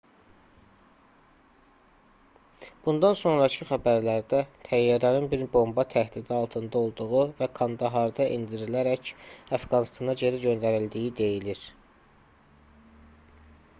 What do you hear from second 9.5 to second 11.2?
əfqanıstana geri göndərildiyi